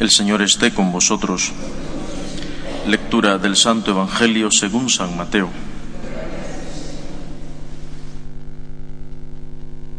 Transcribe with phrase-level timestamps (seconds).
[0.00, 1.52] El Señor esté con vosotros.
[2.86, 5.50] Lectura del Santo Evangelio según San Mateo.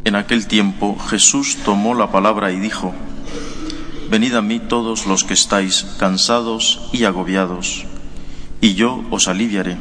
[0.04, 2.96] En aquel tiempo Jesús tomó la palabra y dijo,
[4.10, 7.86] Venid a mí todos los que estáis cansados y agobiados,
[8.60, 9.78] y yo os aliviaré.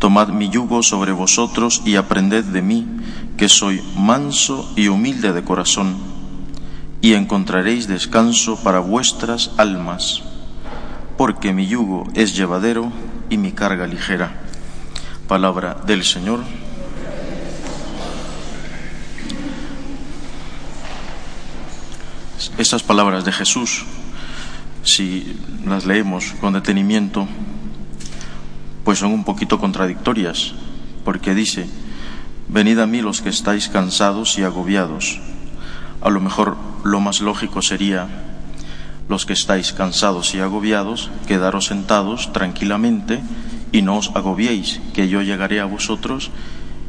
[0.00, 2.86] Tomad mi yugo sobre vosotros y aprended de mí,
[3.38, 6.11] que soy manso y humilde de corazón,
[7.02, 10.22] y encontraréis descanso para vuestras almas,
[11.18, 12.92] porque mi yugo es llevadero
[13.28, 14.40] y mi carga ligera.
[15.26, 16.44] Palabra del Señor.
[22.56, 23.84] Esas palabras de Jesús,
[24.84, 27.26] si las leemos con detenimiento,
[28.84, 30.54] pues son un poquito contradictorias,
[31.04, 31.66] porque dice,
[32.48, 35.20] venid a mí los que estáis cansados y agobiados.
[36.02, 38.08] A lo mejor lo más lógico sería,
[39.08, 43.20] los que estáis cansados y agobiados, quedaros sentados tranquilamente
[43.70, 46.30] y no os agobiéis, que yo llegaré a vosotros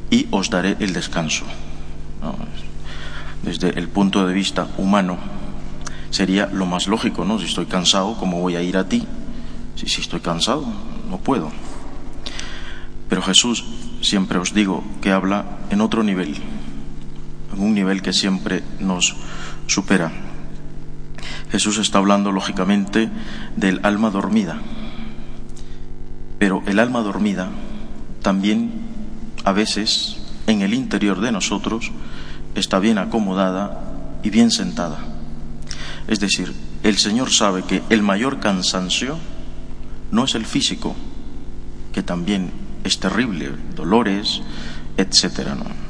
[0.10, 1.46] y os daré el descanso.
[3.44, 5.18] Desde el punto de vista humano,
[6.10, 7.40] sería lo más lógico, ¿no?
[7.40, 9.06] Si estoy cansado, ¿cómo voy a ir a ti?
[9.76, 10.66] Si, si estoy cansado,
[11.10, 11.52] no puedo.
[13.10, 13.66] Pero Jesús,
[14.02, 16.36] siempre os digo, que habla en otro nivel,
[17.54, 19.16] en un nivel que siempre nos
[19.68, 20.12] supera.
[21.52, 23.10] Jesús está hablando, lógicamente,
[23.56, 24.60] del alma dormida.
[26.40, 27.50] Pero el alma dormida
[28.22, 28.72] también,
[29.44, 31.92] a veces, en el interior de nosotros,
[32.56, 33.82] está bien acomodada
[34.24, 35.00] y bien sentada.
[36.08, 39.18] Es decir, el Señor sabe que el mayor cansancio
[40.12, 40.96] no es el físico,
[41.94, 42.52] que también
[42.84, 44.42] es terrible, dolores,
[44.98, 45.83] etcétera, ¿no?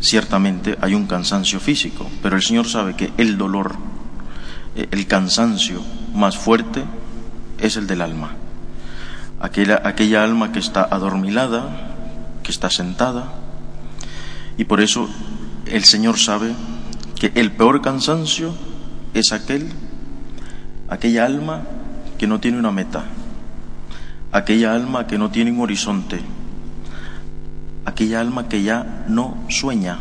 [0.00, 3.76] Ciertamente hay un cansancio físico, pero el Señor sabe que el dolor,
[4.74, 5.82] eh, el cansancio
[6.14, 6.84] más fuerte
[7.58, 8.30] es el del alma.
[9.40, 11.94] Aquella, aquella alma que está adormilada,
[12.42, 13.34] que está sentada,
[14.56, 15.08] y por eso
[15.66, 16.52] el Señor sabe
[17.18, 18.54] que el peor cansancio
[19.12, 19.70] es aquel,
[20.88, 21.62] aquella alma
[22.18, 23.04] que no tiene una meta,
[24.32, 26.20] aquella alma que no tiene un horizonte,
[27.90, 29.98] aquella alma que ya no sueña,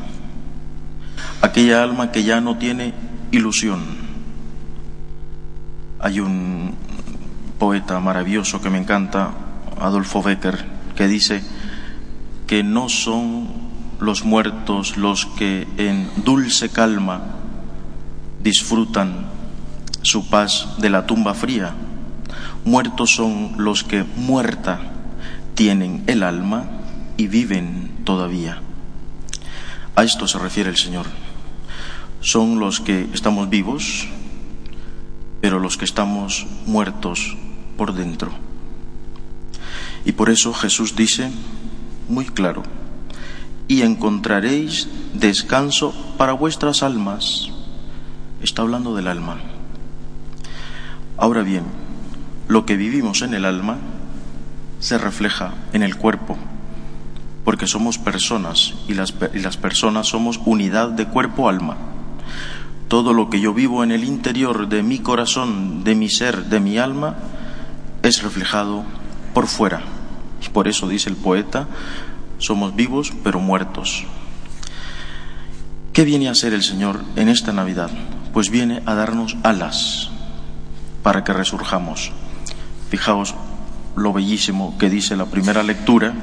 [1.41, 2.93] aquella alma que ya no tiene
[3.31, 3.81] ilusión.
[5.99, 6.75] Hay un
[7.57, 9.31] poeta maravilloso que me encanta,
[9.81, 11.41] Adolfo Becker, que dice
[12.45, 13.47] que no son
[13.99, 17.21] los muertos los que en dulce calma
[18.41, 19.25] disfrutan
[20.03, 21.73] su paz de la tumba fría,
[22.65, 24.79] muertos son los que muerta
[25.55, 26.78] tienen el alma
[27.19, 28.61] y viven todavía.
[29.93, 31.05] A esto se refiere el Señor.
[32.21, 34.07] Son los que estamos vivos,
[35.41, 37.35] pero los que estamos muertos
[37.75, 38.31] por dentro.
[40.05, 41.29] Y por eso Jesús dice
[42.07, 42.63] muy claro,
[43.67, 47.49] y encontraréis descanso para vuestras almas.
[48.41, 49.41] Está hablando del alma.
[51.17, 51.65] Ahora bien,
[52.47, 53.75] lo que vivimos en el alma
[54.79, 56.37] se refleja en el cuerpo,
[57.49, 61.77] porque somos personas y las, y las personas somos unidad de cuerpo-alma.
[62.87, 66.59] Todo lo que yo vivo en el interior de mi corazón, de mi ser, de
[66.59, 67.15] mi alma,
[68.03, 68.83] es reflejado
[69.33, 69.81] por fuera.
[70.45, 71.67] Y por eso dice el poeta,
[72.37, 74.03] somos vivos pero muertos.
[75.91, 77.89] ¿Qué viene a hacer el Señor en esta Navidad?
[78.31, 80.11] Pues viene a darnos alas
[81.01, 82.11] para que resurjamos.
[82.91, 83.33] Fijaos
[83.95, 86.13] lo bellísimo que dice la primera lectura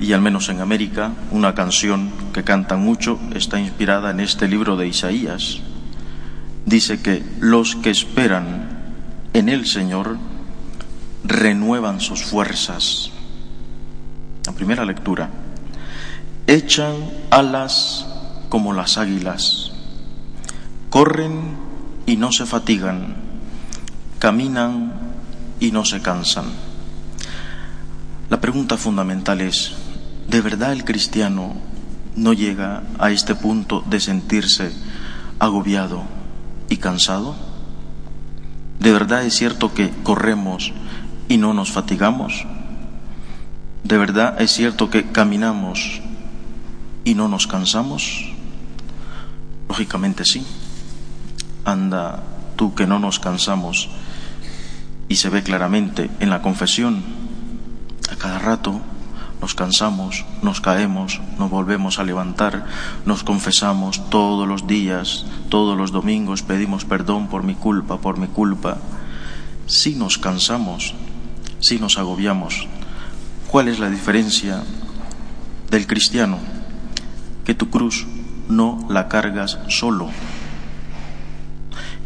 [0.00, 4.76] y al menos en América una canción que cantan mucho está inspirada en este libro
[4.76, 5.60] de Isaías.
[6.66, 8.68] Dice que los que esperan
[9.32, 10.16] en el Señor
[11.24, 13.10] renuevan sus fuerzas.
[14.46, 15.30] La primera lectura.
[16.46, 16.94] Echan
[17.30, 18.06] alas
[18.48, 19.72] como las águilas,
[20.90, 21.56] corren
[22.06, 23.16] y no se fatigan,
[24.18, 24.92] caminan
[25.58, 26.44] y no se cansan.
[28.30, 29.72] La pregunta fundamental es,
[30.28, 31.54] ¿de verdad el cristiano
[32.16, 34.72] no llega a este punto de sentirse
[35.38, 36.02] agobiado
[36.68, 37.34] y cansado?
[38.80, 40.72] ¿De verdad es cierto que corremos
[41.28, 42.46] y no nos fatigamos?
[43.82, 46.00] ¿De verdad es cierto que caminamos
[47.04, 48.32] y no nos cansamos?
[49.68, 50.44] Lógicamente sí.
[51.64, 52.22] Anda
[52.56, 53.88] tú que no nos cansamos
[55.08, 57.02] y se ve claramente en la confesión.
[58.10, 58.80] A cada rato
[59.44, 62.64] nos cansamos, nos caemos, nos volvemos a levantar,
[63.04, 68.26] nos confesamos todos los días, todos los domingos, pedimos perdón por mi culpa, por mi
[68.26, 68.78] culpa.
[69.66, 70.94] Si nos cansamos,
[71.60, 72.66] si nos agobiamos,
[73.48, 74.62] ¿cuál es la diferencia
[75.70, 76.38] del cristiano?
[77.44, 78.06] Que tu cruz
[78.48, 80.08] no la cargas solo,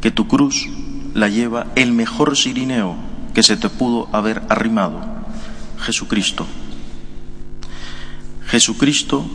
[0.00, 0.66] que tu cruz
[1.14, 2.96] la lleva el mejor sirineo
[3.32, 5.00] que se te pudo haber arrimado,
[5.78, 6.44] Jesucristo.
[8.48, 9.26] Jesucristo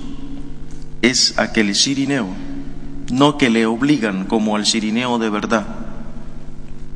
[1.03, 2.27] es aquel sirineo,
[3.11, 5.67] no que le obligan como al sirineo de verdad,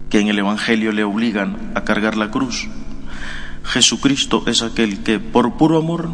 [0.10, 2.68] que en el Evangelio le obligan a cargar la cruz.
[3.64, 6.10] Jesucristo es aquel que por puro amor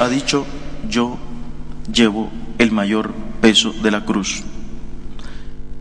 [0.00, 0.46] ha dicho,
[0.88, 1.16] yo
[1.92, 2.28] llevo
[2.58, 4.42] el mayor peso de la cruz.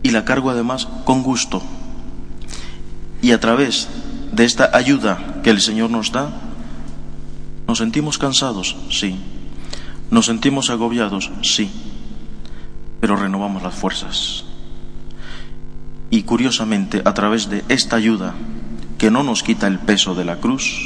[0.03, 1.63] Y la cargo además con gusto.
[3.23, 3.89] Y a través
[4.31, 6.29] de esta ayuda que el Señor nos da,
[7.67, 8.75] ¿nos sentimos cansados?
[8.91, 9.17] Sí.
[10.11, 11.31] ¿Nos sentimos agobiados?
[11.43, 11.69] Sí,
[12.99, 14.45] pero renovamos las fuerzas.
[16.09, 18.33] Y curiosamente, a través de esta ayuda
[18.97, 20.79] que no nos quita el peso de la cruz,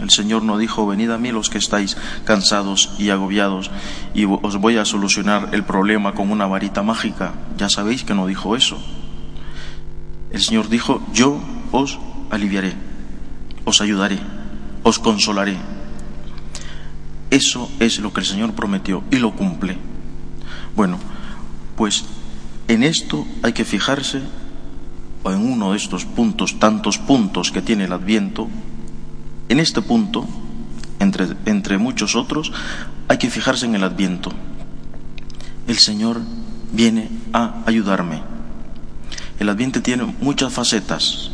[0.00, 3.70] el Señor no dijo, venid a mí los que estáis cansados y agobiados
[4.12, 7.32] y os voy a solucionar el problema con una varita mágica.
[7.56, 8.76] Ya sabéis que no dijo eso.
[10.32, 11.40] El Señor dijo, yo
[11.70, 11.98] os
[12.30, 12.72] aliviaré,
[13.64, 14.18] os ayudaré,
[14.82, 15.56] os consolaré,
[17.34, 19.76] eso es lo que el Señor prometió y lo cumple.
[20.76, 20.98] Bueno,
[21.76, 22.04] pues
[22.68, 24.22] en esto hay que fijarse,
[25.24, 28.48] o en uno de estos puntos, tantos puntos que tiene el Adviento,
[29.48, 30.28] en este punto,
[31.00, 32.52] entre, entre muchos otros,
[33.08, 34.30] hay que fijarse en el Adviento.
[35.66, 36.20] El Señor
[36.72, 38.22] viene a ayudarme.
[39.40, 41.32] El Adviento tiene muchas facetas.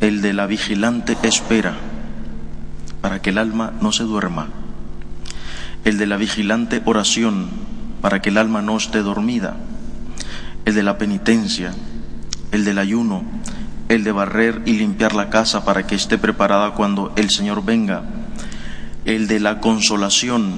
[0.00, 1.76] El de la vigilante espera,
[3.00, 4.59] para que el alma no se duerma
[5.84, 7.48] el de la vigilante oración
[8.00, 9.56] para que el alma no esté dormida,
[10.64, 11.72] el de la penitencia,
[12.52, 13.22] el del ayuno,
[13.88, 18.04] el de barrer y limpiar la casa para que esté preparada cuando el Señor venga,
[19.04, 20.54] el de la consolación,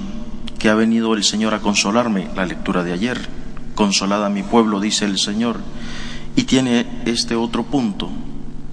[0.59, 3.19] que ha venido el Señor a consolarme, la lectura de ayer,
[3.75, 5.59] consolada mi pueblo, dice el Señor,
[6.35, 8.09] y tiene este otro punto,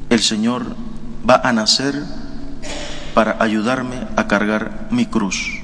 [0.09, 0.77] el Señor
[1.29, 1.95] va a nacer
[3.15, 5.61] para ayudarme a cargar mi cruz.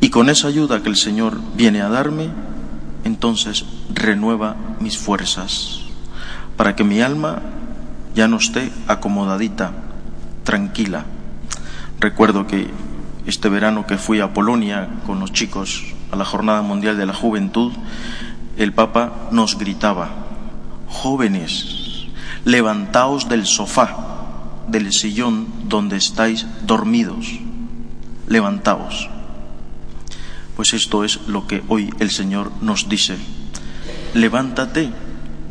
[0.00, 2.28] Y con esa ayuda que el Señor viene a darme,
[3.04, 5.80] entonces renueva mis fuerzas,
[6.56, 7.42] para que mi alma
[8.14, 9.72] ya no esté acomodadita,
[10.44, 11.04] tranquila.
[12.00, 12.70] Recuerdo que
[13.26, 17.14] este verano que fui a Polonia con los chicos a la Jornada Mundial de la
[17.14, 17.72] Juventud,
[18.56, 20.10] el Papa nos gritaba,
[20.88, 22.06] jóvenes,
[22.44, 23.96] levantaos del sofá,
[24.68, 27.26] del sillón donde estáis dormidos,
[28.28, 29.10] levantaos.
[30.56, 33.18] Pues esto es lo que hoy el Señor nos dice.
[34.14, 34.90] Levántate,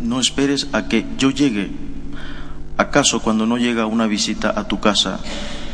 [0.01, 1.71] no esperes a que yo llegue.
[2.77, 5.19] ¿Acaso cuando no llega una visita a tu casa,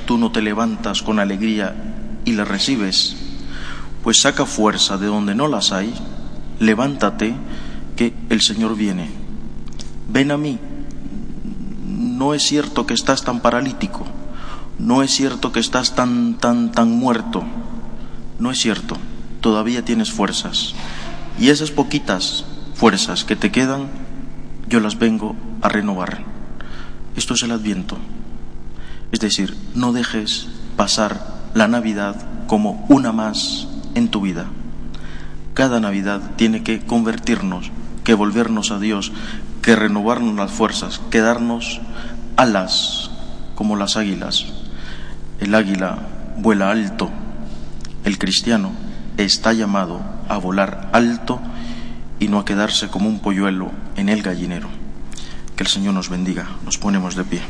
[0.06, 1.74] tú no te levantas con alegría
[2.26, 3.16] y la recibes?
[4.04, 5.94] Pues saca fuerza de donde no las hay,
[6.60, 7.34] levántate,
[7.96, 9.10] que el Señor viene.
[10.10, 10.60] Ven a mí.
[11.88, 14.06] No es cierto que estás tan paralítico,
[14.78, 17.44] no es cierto que estás tan, tan, tan muerto,
[18.38, 18.98] no es cierto
[19.42, 20.74] todavía tienes fuerzas.
[21.40, 22.46] Y esas poquitas
[22.76, 23.90] fuerzas que te quedan,
[24.68, 26.24] yo las vengo a renovar.
[27.16, 27.98] Esto es el adviento.
[29.12, 32.16] Es decir, no dejes pasar la Navidad
[32.48, 34.46] como una más en tu vida.
[35.54, 37.72] Cada Navidad tiene que convertirnos,
[38.06, 39.12] que volvernos a Dios,
[39.62, 41.82] que renovarnos las fuerzas, que darnos
[42.38, 43.12] alas
[43.56, 44.46] como las águilas.
[45.40, 46.00] El águila
[46.38, 47.10] vuela alto,
[48.06, 48.72] el cristiano
[49.24, 51.40] está llamado a volar alto
[52.20, 54.70] y no a quedarse como un polluelo en el gallinero.
[55.56, 56.48] Que el Señor nos bendiga.
[56.66, 57.42] Nos ponemos de pie.